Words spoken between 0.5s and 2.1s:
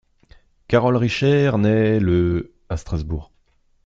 Carole Richert naît